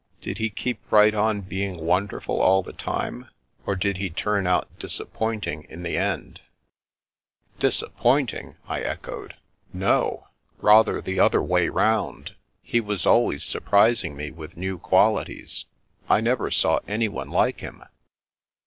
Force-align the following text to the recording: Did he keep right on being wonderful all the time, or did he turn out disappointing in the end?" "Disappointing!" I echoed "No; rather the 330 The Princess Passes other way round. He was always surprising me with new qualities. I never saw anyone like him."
Did 0.19 0.39
he 0.39 0.49
keep 0.49 0.79
right 0.91 1.13
on 1.13 1.41
being 1.41 1.85
wonderful 1.85 2.41
all 2.41 2.63
the 2.63 2.73
time, 2.73 3.27
or 3.67 3.75
did 3.75 3.97
he 3.97 4.09
turn 4.09 4.47
out 4.47 4.67
disappointing 4.79 5.67
in 5.69 5.83
the 5.83 5.95
end?" 5.95 6.41
"Disappointing!" 7.59 8.55
I 8.67 8.81
echoed 8.81 9.35
"No; 9.71 10.25
rather 10.57 11.01
the 11.01 11.17
330 11.17 11.17
The 11.17 11.19
Princess 11.19 11.19
Passes 11.19 11.19
other 11.19 11.41
way 11.43 11.69
round. 11.69 12.35
He 12.63 12.81
was 12.81 13.05
always 13.05 13.43
surprising 13.43 14.17
me 14.17 14.31
with 14.31 14.57
new 14.57 14.79
qualities. 14.79 15.65
I 16.09 16.19
never 16.19 16.49
saw 16.49 16.79
anyone 16.87 17.29
like 17.29 17.59
him." 17.59 17.83